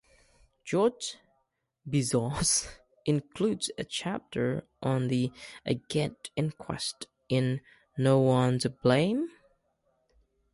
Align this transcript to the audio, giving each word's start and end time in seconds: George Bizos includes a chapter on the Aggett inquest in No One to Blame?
George 0.63 1.17
Bizos 1.87 2.67
includes 3.05 3.69
a 3.77 3.83
chapter 3.83 4.67
on 4.81 5.09
the 5.09 5.31
Aggett 5.63 6.31
inquest 6.35 7.05
in 7.29 7.61
No 7.99 8.19
One 8.19 8.57
to 8.57 8.71
Blame? 8.71 9.29